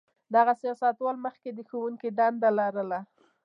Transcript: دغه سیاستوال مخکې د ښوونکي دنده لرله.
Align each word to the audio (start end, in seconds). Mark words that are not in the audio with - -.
دغه 0.35 0.53
سیاستوال 0.61 1.15
مخکې 1.25 1.49
د 1.53 1.59
ښوونکي 1.69 2.09
دنده 2.17 2.49
لرله. 2.59 2.99